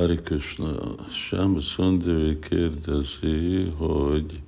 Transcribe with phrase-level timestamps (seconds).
[0.00, 4.40] Hari Krishna, Shyam Sundari kérdezi, hogy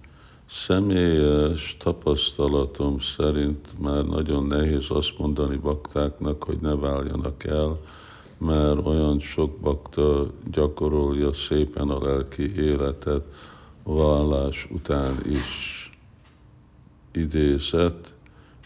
[0.51, 7.79] személyes tapasztalatom szerint már nagyon nehéz azt mondani baktáknak, hogy ne váljanak el,
[8.38, 13.24] mert olyan sok bakta gyakorolja szépen a lelki életet,
[13.82, 15.90] vallás után is
[17.10, 18.12] idézett,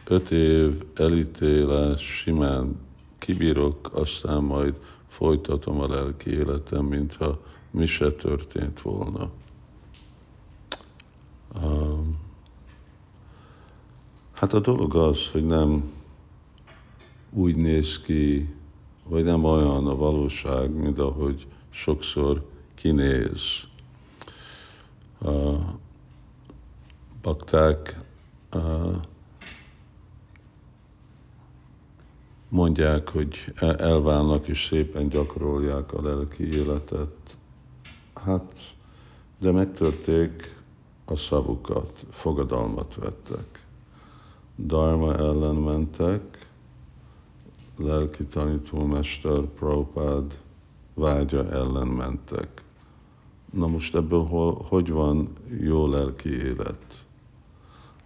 [0.05, 2.79] öt év elítélés simán
[3.19, 4.75] kibírok, aztán majd
[5.17, 7.39] folytatom a lelki életem, mintha
[7.71, 9.31] mi se történt volna.
[14.33, 15.93] Hát a dolog az, hogy nem
[17.31, 18.55] úgy néz ki,
[19.05, 23.63] vagy nem olyan a valóság, mint ahogy sokszor kinéz.
[25.21, 25.55] A
[27.23, 28.01] bakták
[32.49, 37.37] mondják, hogy elválnak és szépen gyakorolják a lelki életet.
[38.15, 38.75] Hát,
[39.39, 40.55] de megtörték
[41.05, 43.65] a szavukat, fogadalmat vettek.
[44.57, 46.49] Dharma ellen mentek,
[47.77, 50.39] lelki tanítómester Prabhupád
[50.95, 52.63] vágya ellen mentek.
[53.53, 57.05] Na most ebből hol, hogy van jó lelki élet?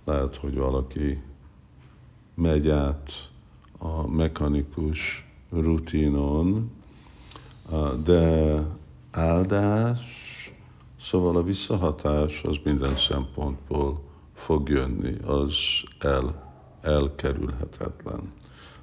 [0.04, 1.22] Lehet, hogy valaki
[2.34, 3.29] megy át
[3.82, 6.70] a mechanikus rutinon,
[8.04, 8.62] de
[9.10, 9.98] áldás,
[11.00, 14.00] szóval a visszahatás az minden szempontból
[14.34, 15.54] fog jönni, az
[15.98, 18.32] el, elkerülhetetlen.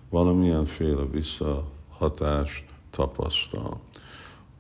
[0.10, 3.80] Valamilyenféle visszahatást tapasztal.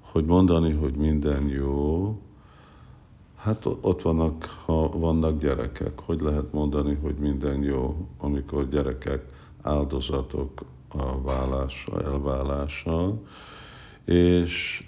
[0.01, 2.15] Hogy mondani, hogy minden jó,
[3.37, 10.61] Hát ott vannak, ha vannak gyerekek, hogy lehet mondani, hogy minden jó, amikor gyerekek áldozatok
[10.87, 13.21] a vállással, elvállással,
[14.05, 14.87] és,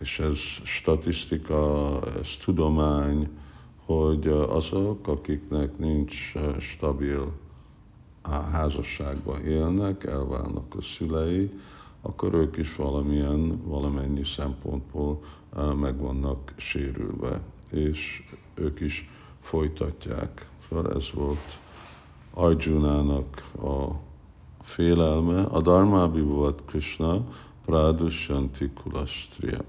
[0.00, 3.28] és ez statisztika, ez tudomány,
[3.84, 7.32] hogy azok, akiknek nincs stabil
[8.22, 11.50] házasságban élnek, elválnak a szülei,
[12.02, 15.22] akkor ők is valamilyen, valamennyi szempontból
[15.80, 18.22] meg vannak sérülve, és
[18.54, 19.10] ők is
[19.40, 20.48] folytatják.
[20.68, 21.58] Szóval ez volt
[22.30, 23.86] Arjunának a
[24.60, 25.42] félelme.
[25.42, 27.24] A Dharmábi volt Krishna,
[27.64, 29.64] Pradushanti Kulastria.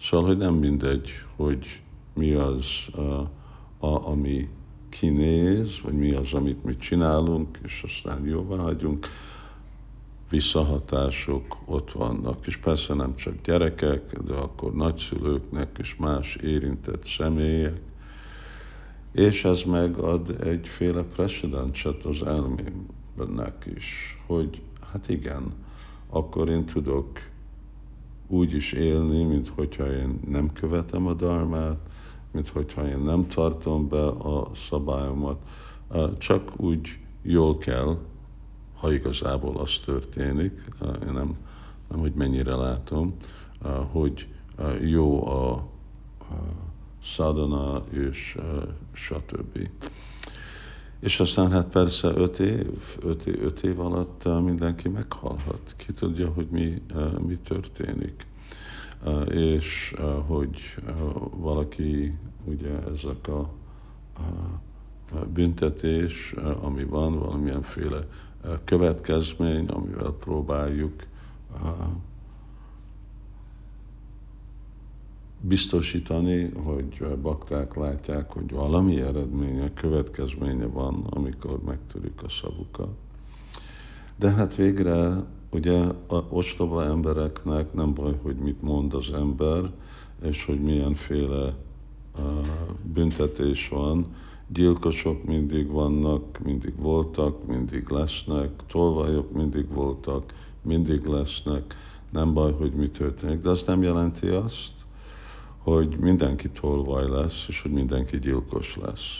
[0.00, 1.82] Szóval, hogy nem mindegy, hogy
[2.12, 3.00] mi az, a,
[3.86, 4.48] a, ami
[4.88, 9.06] kinéz, vagy mi az, amit mi csinálunk, és aztán jóvá hagyunk,
[10.30, 17.80] visszahatások ott vannak, és persze nem csak gyerekek, de akkor nagyszülőknek és más érintett személyek,
[19.12, 24.62] és ez megad egyféle precedenset az elmémnek is, hogy
[24.92, 25.52] hát igen,
[26.08, 27.08] akkor én tudok
[28.26, 31.78] úgy is élni, mint hogyha én nem követem a darmát,
[32.30, 35.42] mint hogyha én nem tartom be a szabályomat,
[36.18, 37.98] csak úgy jól kell,
[38.74, 41.36] ha igazából az történik, én nem,
[41.88, 43.14] nem hogy mennyire látom,
[43.90, 44.28] hogy
[44.84, 45.68] jó a,
[47.14, 48.38] szadana és
[48.92, 49.68] stb.
[51.00, 52.66] És aztán hát persze öt év,
[53.02, 55.74] öt év, öt év alatt mindenki meghalhat.
[55.76, 56.82] Ki tudja, hogy mi,
[57.26, 58.26] mi történik.
[59.28, 59.94] És
[60.26, 60.76] hogy
[61.36, 63.38] valaki, ugye ezek a,
[65.12, 68.06] a büntetés, ami van, valamilyenféle
[68.64, 70.92] következmény, amivel próbáljuk
[75.40, 82.90] biztosítani, hogy bakták látják, hogy valami eredménye, következménye van, amikor megtörik a szavukat.
[84.16, 89.70] De hát végre ugye a ostoba embereknek nem baj, hogy mit mond az ember,
[90.22, 91.54] és hogy milyenféle
[92.18, 92.24] uh,
[92.82, 94.06] büntetés van,
[94.48, 100.32] gyilkosok mindig vannak, mindig voltak, mindig lesznek, tolvajok mindig voltak,
[100.62, 101.74] mindig lesznek,
[102.10, 104.72] nem baj, hogy mi történik, de azt nem jelenti azt,
[105.62, 109.18] hogy mindenki tolvaj lesz, és hogy mindenki gyilkos lesz.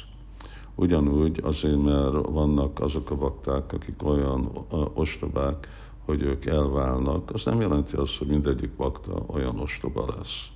[0.74, 4.50] Ugyanúgy azért, mert vannak azok a bakták, akik olyan
[4.94, 5.68] ostobák,
[6.04, 10.46] hogy ők elválnak, az nem jelenti azt, hogy mindegyik bakta olyan ostoba lesz.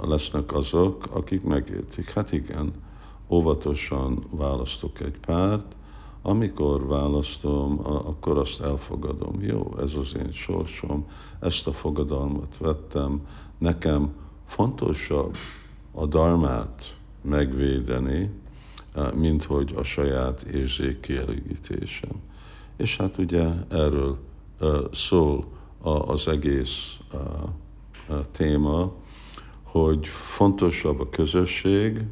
[0.00, 2.10] Lesznek azok, akik megértik.
[2.10, 2.72] Hát igen,
[3.28, 5.76] óvatosan választok egy párt,
[6.22, 9.42] amikor választom, akkor azt elfogadom.
[9.42, 11.06] Jó, ez az én sorsom,
[11.38, 13.26] ezt a fogadalmat vettem,
[13.58, 14.12] nekem
[14.50, 15.36] fontosabb
[15.92, 18.30] a darmát megvédeni,
[19.14, 22.10] mint hogy a saját érzékkielégítésem.
[22.76, 24.18] És hát ugye erről
[24.92, 25.44] szól
[26.06, 26.96] az egész
[28.32, 28.92] téma,
[29.62, 32.04] hogy fontosabb a közösség,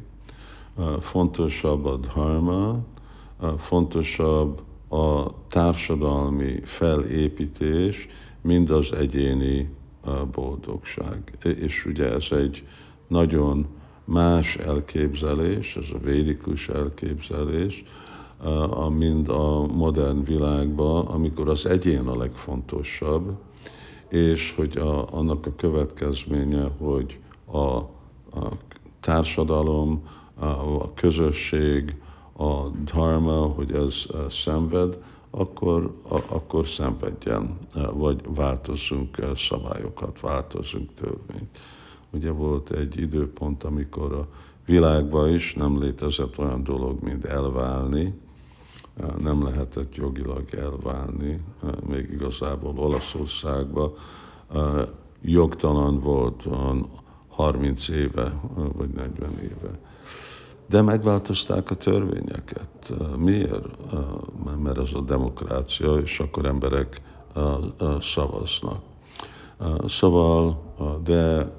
[0.99, 2.79] fontosabb a dharma,
[3.57, 4.61] fontosabb
[4.91, 8.07] a társadalmi felépítés,
[8.41, 9.77] mind az egyéni
[10.31, 11.37] boldogság.
[11.43, 12.63] És ugye ez egy
[13.07, 13.67] nagyon
[14.03, 17.83] más elképzelés, ez a védikus elképzelés,
[18.89, 23.37] mind a modern világban, amikor az egyén a legfontosabb,
[24.07, 27.87] és hogy a, annak a következménye, hogy a, a
[28.99, 30.07] társadalom,
[30.39, 31.95] a, a közösség,
[32.39, 34.97] a dharma, hogy ez szenved,
[35.29, 37.57] akkor, a, akkor szenvedjen,
[37.93, 41.57] vagy változzunk szabályokat, változzunk törvényt.
[42.11, 44.27] Ugye volt egy időpont, amikor a
[44.65, 48.13] világban is nem létezett olyan dolog, mint elválni,
[49.21, 51.39] nem lehetett jogilag elválni,
[51.87, 53.91] még igazából Olaszországban
[55.21, 56.47] jogtalan volt
[57.27, 58.39] 30 éve,
[58.75, 59.79] vagy 40 éve.
[60.69, 62.93] De megváltozták a törvényeket.
[63.17, 63.65] Miért?
[64.63, 67.01] Mert ez a demokrácia, és akkor emberek
[67.99, 68.81] szavaznak.
[69.85, 70.61] Szóval,
[71.03, 71.51] de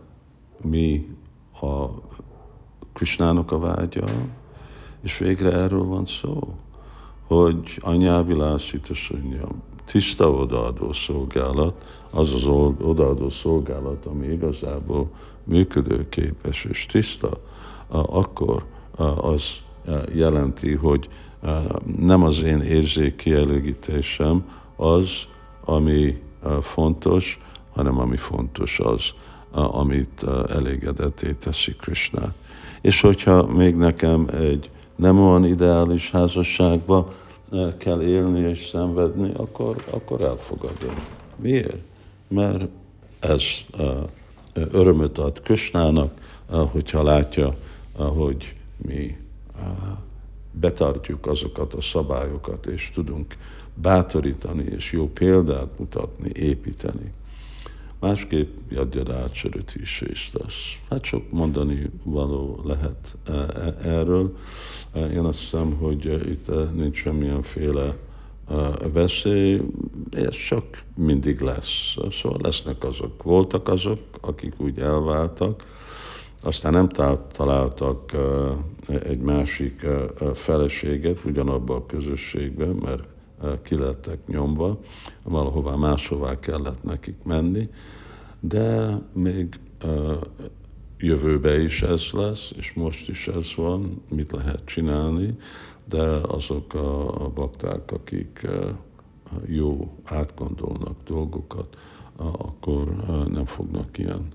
[0.64, 1.16] mi
[1.60, 1.86] a
[2.92, 4.04] Krisnának a vágya,
[5.00, 6.54] és végre erről van szó,
[7.26, 12.46] hogy anyávilásít sunyam, tiszta odaadó szolgálat, az az
[12.80, 15.10] odaadó szolgálat, ami igazából
[15.44, 17.30] működőképes és tiszta,
[17.88, 18.64] akkor
[19.20, 19.42] az
[20.14, 21.08] jelenti, hogy
[21.98, 24.44] nem az én érzékkielégítésem
[24.76, 25.08] az,
[25.64, 26.22] ami
[26.60, 29.02] fontos, hanem ami fontos az,
[29.52, 32.34] amit elégedetté teszi Krishna.
[32.80, 37.12] És hogyha még nekem egy nem olyan ideális házasságba
[37.78, 40.94] kell élni és szenvedni, akkor, akkor elfogadom.
[41.36, 41.76] Miért?
[42.28, 42.68] Mert
[43.20, 43.42] ez
[44.54, 46.12] örömöt ad Kösnának,
[46.72, 47.56] hogyha látja,
[47.96, 48.54] hogy
[48.86, 49.16] mi
[50.52, 53.36] betartjuk azokat a szabályokat, és tudunk
[53.74, 57.12] bátorítani, és jó példát mutatni, építeni.
[58.00, 60.78] Másképp Jadjadát Söröti is lesz.
[60.88, 64.36] Hát sok mondani való lehet e, e, erről.
[64.92, 67.96] E, én azt hiszem, hogy itt nincs semmilyenféle
[68.92, 69.60] veszély,
[70.10, 70.64] ez csak
[70.96, 71.94] mindig lesz.
[72.10, 75.64] Szóval lesznek azok, voltak azok, akik úgy elváltak,
[76.42, 76.88] aztán nem
[77.32, 78.16] találtak
[78.88, 79.86] egy másik
[80.34, 83.02] feleséget ugyanabban a közösségben, mert
[83.62, 84.80] ki lettek nyomva,
[85.22, 87.68] valahová máshová kellett nekik menni,
[88.40, 89.60] de még
[90.98, 95.38] jövőbe is ez lesz, és most is ez van, mit lehet csinálni,
[95.84, 98.46] de azok a bakták, akik
[99.46, 101.76] jó átgondolnak dolgokat,
[102.16, 102.96] akkor
[103.28, 104.28] nem fognak ilyen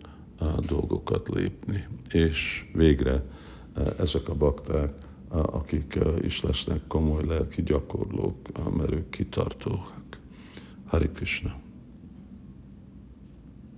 [0.67, 1.87] dolgokat lépni.
[2.11, 3.23] És végre
[3.97, 4.93] ezek a bakták,
[5.29, 8.35] akik is lesznek komoly lelki gyakorlók,
[8.77, 9.93] mert ők kitartóak.
[10.85, 11.64] Hari Krishna.